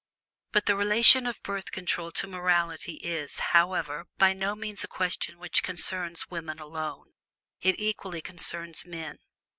[0.51, 5.37] But the relation of Birth Control to morality is, however, by no means a question
[5.37, 7.13] which concerns women alone.
[7.59, 9.19] It equally concerns men.